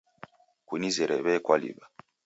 [0.67, 1.85] Kusenizere wei kwaliwa